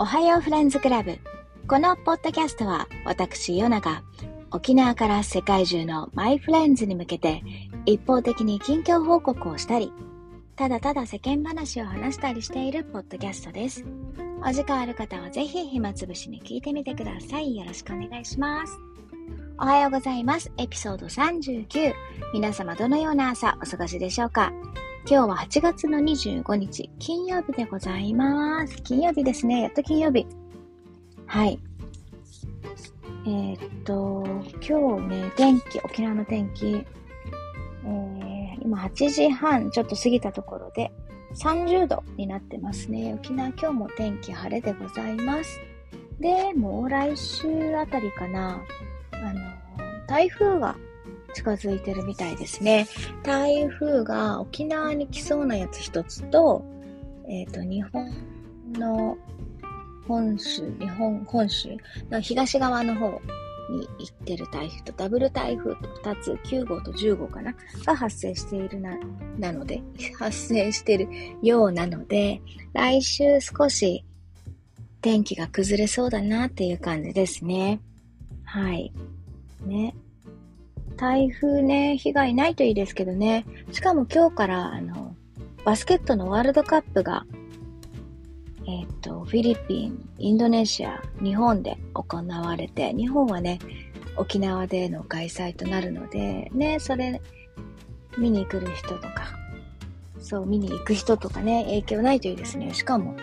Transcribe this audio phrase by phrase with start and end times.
[0.00, 1.18] おはようフレンズクラブ。
[1.66, 4.04] このポッドキャストは私、ヨナが
[4.52, 7.42] 沖縄から世界中のマイフレンズに向けて
[7.84, 9.92] 一方的に近況報告をしたり、
[10.54, 13.84] ただただ世間話を話したりしているポッドキャストです。
[14.40, 17.56] お時間ある方はぜひ暇つぶしに聞いてみてください。
[17.56, 18.78] よろしくお願いします。
[19.58, 20.52] おはようございます。
[20.58, 21.92] エピソード39。
[22.34, 24.52] 皆様どのような朝お過ごしでしょうか？
[25.10, 28.76] 今日は8月の25日、金曜日でございます。
[28.82, 29.62] 金曜日ですね。
[29.62, 30.26] やっと金曜日。
[31.24, 31.58] はい。
[33.24, 34.22] えー、っと、
[34.60, 40.92] 今日ね、天気、沖縄の天気、えー、今8時半ちょっと過ぎたところで
[41.36, 43.14] 30度になってますね。
[43.14, 45.58] 沖縄今日も天気晴れでございます。
[46.20, 48.62] で、もう来週あたりかな、
[49.12, 49.40] あの、
[50.06, 50.76] 台風が
[51.34, 52.86] 近づいてるみたいですね。
[53.22, 56.64] 台風が沖縄に来そうなやつ一つと、
[57.28, 58.10] えっ、ー、と、日本
[58.72, 59.16] の
[60.06, 61.76] 本州、日本、本州
[62.10, 63.20] の東側の方
[63.70, 68.98] に行ってる台風とダブル台風と2つ、9号と10号かなが発生しているな、
[69.38, 69.82] なので、
[70.18, 71.08] 発生している
[71.42, 72.40] ようなので、
[72.72, 74.04] 来週少し
[75.02, 77.80] 天気が崩れそうだなっていう感じですね。
[78.44, 78.92] はい。
[79.66, 79.94] ね。
[80.98, 83.46] 台風ね、被害ないといいですけどね。
[83.70, 85.14] しかも今日から、あの、
[85.64, 87.24] バスケットのワールドカップが、
[88.66, 93.60] えっ、ー、と、フィリピン、インドネシア、日本で行われて、日本はね、
[94.16, 97.22] 沖縄での開催となるので、ね、それ、
[98.18, 99.38] 見に来る人とか、
[100.18, 102.74] そう、見に行く人とかね、影響ないといいですね。
[102.74, 103.14] しかも、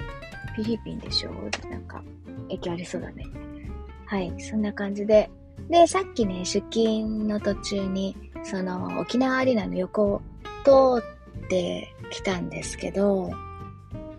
[0.55, 1.31] フィリピンでしょ
[1.69, 2.01] なんか、
[2.43, 3.25] 影響ありそうだね。
[4.05, 5.29] はい、そんな感じで、
[5.70, 10.22] で、さっきね、出勤の途中に、その、沖縄アリーナの横を
[10.64, 11.02] 通
[11.44, 13.31] ってきたんですけど、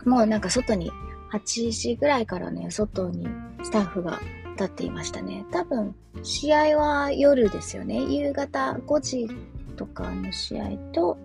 [0.04, 0.90] もうなんか外に、
[1.32, 3.26] 8時ぐらいからね、外に
[3.62, 4.20] スタッフが
[4.52, 5.44] 立っていましたね。
[5.50, 8.02] 多分、試合は夜ですよね。
[8.02, 9.28] 夕方5時
[9.76, 11.16] とかの試合と、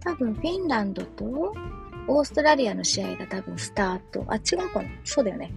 [0.00, 1.54] 多分フィンランドと
[2.08, 4.24] オーストラリアの試合が多分スタート。
[4.28, 5.52] あ、違うかなそうだよね。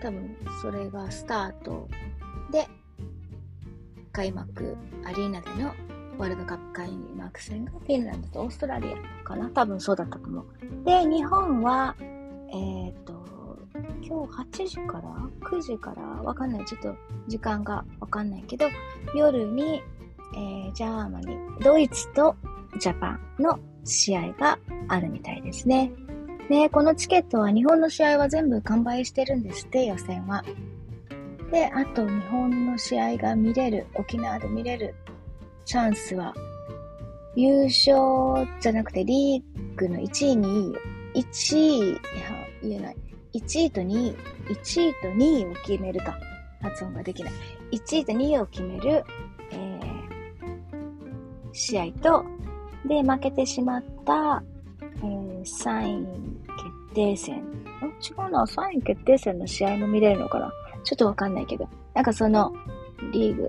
[0.00, 1.88] 多分それがスタート
[2.50, 2.68] で、
[4.12, 5.74] 開幕アリーナでの
[6.18, 10.46] ワールドカップ開幕戦がフィンランドとオーストラリアかな多分そうだったと思う。
[10.84, 13.26] で、日本は、えっ、と、
[14.02, 16.64] 今日8時から9時からわかんない。
[16.64, 16.94] ちょっと
[17.28, 18.66] 時間がわかんないけど、
[19.14, 19.82] 夜に、
[20.34, 22.34] えー、ジャーマニ、ドイツと
[22.78, 24.58] ジャパンの試合が
[24.88, 25.92] あるみたいですね。
[26.48, 30.44] ねこのチケットは日本の試合は全部完売してるんですって、予選は。
[31.50, 34.94] で、あと日本の試合が見れる、沖縄で見れる
[35.64, 36.34] チャンスは、
[37.34, 40.72] 優勝じゃなくてリーグの1位、2
[41.14, 41.98] 位、1位、いや、
[42.62, 42.96] 言えない。
[43.34, 44.16] 1位と2位、
[44.48, 46.18] 1位と2位を決めるか。
[46.62, 47.32] 発音ができない。
[47.72, 49.04] 1位と2位を決める、
[49.50, 52.24] えー、試合と、
[52.86, 54.42] で、負けてしまった、
[54.98, 56.06] えー、3位
[56.56, 57.42] 決定戦。
[57.82, 58.42] あ、違うな。
[58.42, 60.52] 3位決定戦の試合も見れるのかな
[60.84, 61.68] ちょっとわかんないけど。
[61.94, 62.52] なんかその、
[63.12, 63.48] リーグ、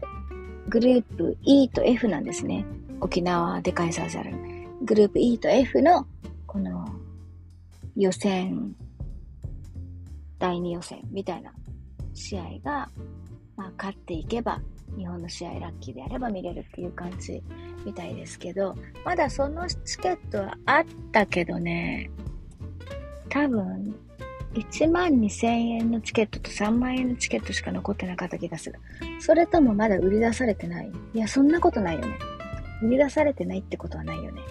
[0.69, 2.65] グループ E と F なんですね。
[2.99, 4.37] 沖縄で開催される。
[4.81, 6.05] グループ E と F の、
[6.45, 6.87] この、
[7.95, 8.75] 予選、
[10.37, 11.51] 第2予選みたいな
[12.13, 12.89] 試合が、
[13.57, 14.61] まあ、勝っていけば、
[14.95, 17.43] 日本の試合ラッキーであれば見れるっていう感じ
[17.85, 18.73] みたいですけど、
[19.03, 22.09] まだそのチケットはあったけどね、
[23.27, 23.95] 多分、
[24.53, 28.79] 1万2000円のチケットと3万円のチケットしか残ってなかった気がする。
[29.19, 30.91] それともまだ売り出されてない？
[31.13, 32.17] いや、そんなことないよね。
[32.81, 34.41] 売り出されてないってことはないよね。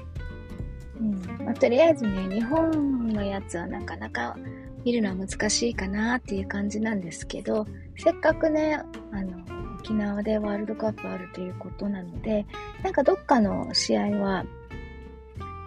[1.01, 1.45] うん。
[1.45, 4.37] まあ、とりあえずね、日本のやつはなかなか
[4.85, 8.79] 見るのは難しいかなっていう感じなんですけど、せっかくね、
[9.13, 9.45] あの、
[9.79, 12.47] 沖縄でワールドカップあるということなので、
[12.83, 14.45] なんかどっかの試合は、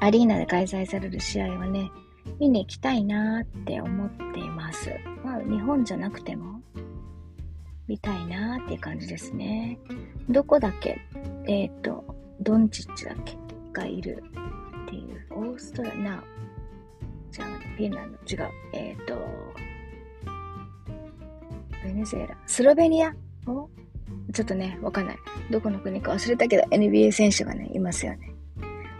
[0.02, 1.90] アリーナで開催される試合はね、
[2.40, 4.92] 見に行きたいなーって思っています。
[5.24, 6.62] まあ、日本じゃなくても、
[7.88, 9.80] 見たいなーっていう感じですね。
[10.30, 11.02] どこだっけ？
[11.48, 13.36] えっ、ー、と、ドンチッチだっけ？
[13.74, 14.24] がいる
[14.84, 16.24] っていう、オーストラリア、
[17.32, 17.48] じゃあ、
[17.78, 18.52] フィンランド、違う。
[18.74, 19.16] えっ、ー、と、
[21.84, 23.14] ベネズエラ、スロベニア？
[23.48, 23.70] お？
[24.34, 25.18] ちょっとね、わかんない。
[25.52, 28.34] どこの国か忘れたけど、NBA 選手がね、いますよね。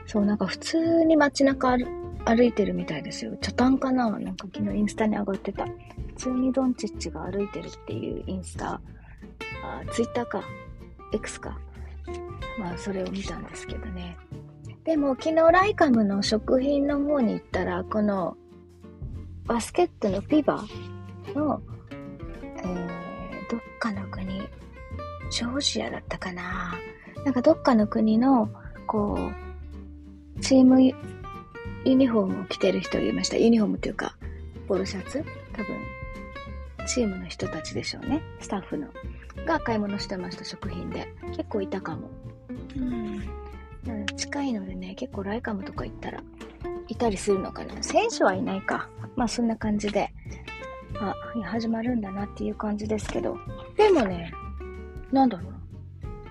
[0.06, 1.78] そう、なんか普通に街中
[2.26, 3.38] 歩いてるみたいですよ。
[3.42, 5.66] チャタンかななんか昨日インスタに上がってた。
[5.66, 5.74] 普
[6.16, 8.82] 通にドンチッチが歩いてるっていうインスタ、
[9.64, 10.44] あ、ツイッターか、
[11.14, 11.60] X か。
[12.60, 14.18] まあ、それを見たんですけどね。
[14.84, 18.36] でも、昨日ライカムの食品の方に行ったら、この、
[19.46, 20.64] バスケットのフィバ
[21.36, 21.62] の、
[22.64, 24.40] えー、どっかの国、
[25.30, 26.74] ジョージアだったかな
[27.26, 28.50] なんかどっかの国の、
[28.88, 29.18] こ
[30.38, 30.94] う、チームユ
[31.84, 33.38] ニフォームを着てる人がいました。
[33.38, 34.16] ユニフォームっていうか、
[34.68, 35.24] ポロシャツ？
[35.54, 35.78] 多分、
[36.88, 38.22] チームの人たちでしょうね。
[38.40, 38.88] スタッフの。
[39.46, 41.14] が買い物してました、食品で。
[41.36, 42.10] 結構いたかも。
[42.76, 43.20] うん。
[44.16, 46.22] 近いのでね、結構ライカムとか行ったら、
[46.88, 47.82] いたりするのかな。
[47.84, 48.90] 選手はいないか。
[49.16, 50.14] まあそんな感じで、
[51.00, 53.38] あ、始まるんだなっていう感じですけど。
[53.78, 54.32] でもね、
[55.12, 55.54] なんだろう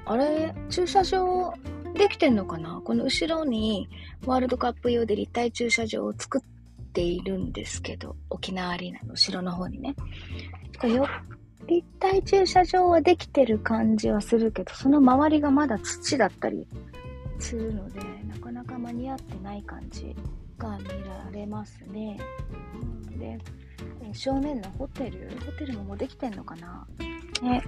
[0.06, 1.52] あれ、駐車場
[1.94, 2.80] できてんのかな？
[2.84, 3.88] この後ろに
[4.24, 6.42] ワールドカップ用で立体駐車場を作っ
[6.92, 9.94] ているんですけど、沖縄アリーナの後ろの方にね。
[10.84, 11.06] よ
[11.66, 16.66] 立体駐車場はできてる感じはするけど、その周りがまだ土だったり
[17.38, 20.14] するので、なかなか間に合ってない感じ
[20.56, 22.18] が見られますね。
[22.74, 22.78] う
[23.14, 23.38] ん、で、
[24.12, 26.86] 正面のホテルホテルももうできてんのかな？
[27.42, 27.62] ね。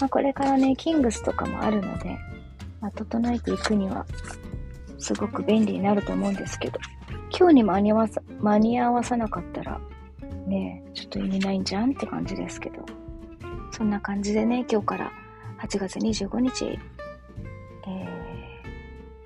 [0.00, 2.18] まあ、これからね、キングスとかもあるので、
[2.80, 4.04] まあ、整えていくには、
[4.98, 6.80] すごく便利になると思うんですけど、
[7.36, 9.80] 今日に間に合わさ、間に合わさなかったら、
[10.46, 12.84] ね、ちょっと意味ないんじゃんって感じですけど、
[13.70, 15.12] そんな感じでね、今日から
[15.60, 16.78] 8月25日、え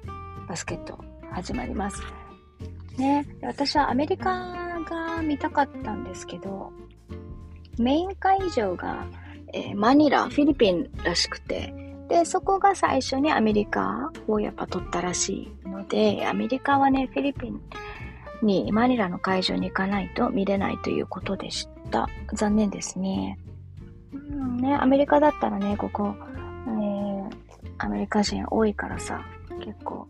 [0.07, 2.03] ー、バスケット始まります。
[2.99, 6.73] ね、私はアメリカが見たかったんですけど、
[7.79, 9.07] メイン会場が、
[9.53, 11.75] えー、マニラ、フィリピンらしくて、
[12.09, 17.61] で、そこが最初にアメリカをやっぱ取ったらしいので、アメリカはね、フィリピン
[18.43, 22.09] にマニラの会場に行かないと見れないということでした。
[22.33, 23.39] 残念ですね。
[24.13, 26.15] うんね、アメリカだったらね、ここ、
[26.67, 27.31] えー、
[27.79, 29.25] アメリカ人多いからさ、
[29.61, 30.07] 結構、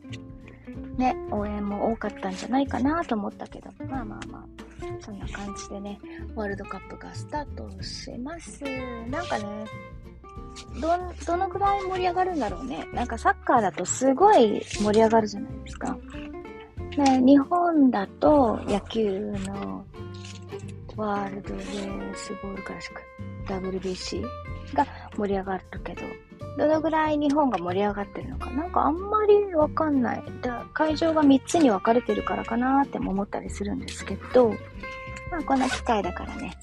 [0.97, 4.66] ね、応援も多かったんじゃないかなと思ったけど、まあまあまあ、
[5.01, 5.99] そんな感じでね、
[6.35, 8.63] ワールドカップがスタートします。
[9.11, 9.45] なんかね、
[10.81, 10.89] ど、
[11.27, 12.87] どのぐらい盛り上がるんだろうね。
[12.93, 15.97] なんかサッカーだとすごい盛り上がるじゃないですか。
[16.97, 19.85] ね、日本だと野球の
[20.97, 23.03] ワールドベースボールクラシック
[23.77, 24.23] WBC
[24.73, 24.87] が
[25.17, 26.03] 盛り上がるけど、
[26.57, 30.23] どのぐらい日本が盛り上がってるのか、なんかあんまりわかんない。
[30.41, 34.51] だ会場が3つに分かれてるからかなーって思ったりするんですけど、
[35.31, 36.57] まあこんな機会だからね、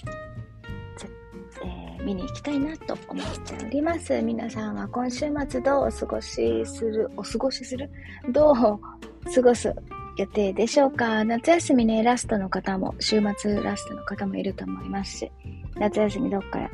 [1.64, 4.22] えー、見に行きたいなと思っております。
[4.22, 7.90] 皆さんは今週末どうお過ごしする、お過ごしする？
[8.30, 9.74] どう過ごす
[10.18, 11.24] 予定でしょうか？
[11.24, 15.32] 夏休みね、ラストの方も、週末ラストの方もいると思いますし、
[15.76, 16.70] 夏休みどっから、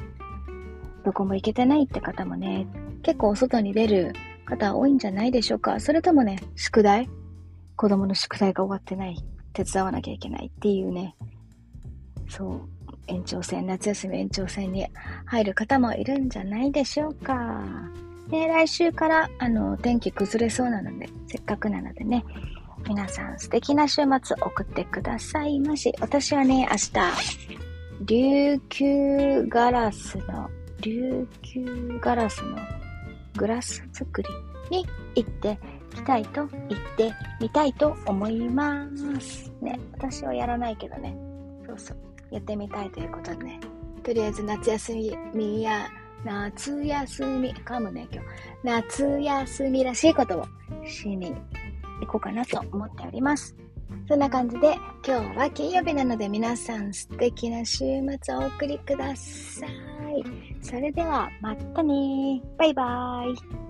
[1.04, 2.68] どこも行けてないって方もね、
[3.04, 4.14] 結構外に出る
[4.46, 7.10] 方多いんじゃないでしょうかそれともね、宿題？
[7.76, 9.24] 子供の宿題が終わってない。
[9.54, 11.16] 手伝わなきゃいけないっていうね、
[12.30, 12.70] そう、
[13.08, 14.86] 延長戦、夏休み延長戦に
[15.26, 17.64] 入る方もいるんじゃないでしょうか。
[18.30, 22.24] ね、来週から、あの、天気崩れそうなので、せっかくなのでね、
[22.88, 25.94] 皆さん素敵な週末送ってくださいまし。
[26.00, 30.50] 私はね、明日、琉球ガラスの、
[30.82, 32.58] 琉球ガラスの
[33.38, 34.30] グラス作り
[34.70, 34.86] に
[35.16, 35.60] 行って
[35.94, 38.88] きたいと言ってみたいと思いま
[39.20, 39.52] す。
[39.62, 41.16] ね、私はやらないけどね。
[41.66, 41.98] そうそう。
[42.32, 43.60] やってみたいということでね。
[44.04, 44.94] とりあえず夏休
[45.34, 45.90] みや、
[46.24, 48.28] 夏休み、かもね、今日。
[48.64, 50.46] 夏休みらしいことを
[50.88, 51.34] しに
[52.02, 53.56] 行こうかなと思っております。
[54.08, 57.86] そんな感じで今日は金曜日なので皆さん素敵な週
[58.22, 59.70] 末をお送りください。
[60.62, 63.69] それではまたねバイバーイ。